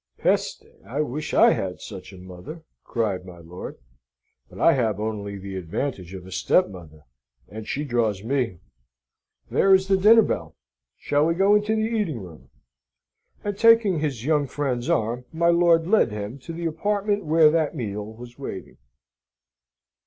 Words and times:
"Peste! 0.17 0.65
I 0.83 1.01
wish 1.01 1.31
I 1.31 1.51
had 1.51 1.79
such 1.79 2.11
a 2.11 2.17
mother!" 2.17 2.63
cried 2.83 3.23
my 3.23 3.37
lord. 3.37 3.77
"But 4.49 4.57
I 4.59 4.73
have 4.73 4.99
only 4.99 5.37
the 5.37 5.55
advantage 5.57 6.15
of 6.15 6.25
a 6.25 6.31
stepmother, 6.31 7.03
and 7.47 7.67
she 7.67 7.83
draws 7.83 8.23
me. 8.23 8.61
There 9.51 9.75
is 9.75 9.87
the 9.89 9.97
dinner 9.97 10.23
bell. 10.23 10.55
Shall 10.97 11.27
we 11.27 11.35
go 11.35 11.53
into 11.53 11.75
the 11.75 11.83
eating 11.83 12.19
room?" 12.19 12.49
And 13.43 13.55
taking 13.55 13.99
his 13.99 14.25
young 14.25 14.47
friend's 14.47 14.89
arm, 14.89 15.25
my 15.31 15.49
lord 15.49 15.85
led 15.85 16.11
him 16.11 16.39
to 16.39 16.51
the 16.51 16.65
apartment 16.65 17.23
where 17.25 17.51
that 17.51 17.75
meal 17.75 18.07
was 18.11 18.39
waiting. 18.39 18.77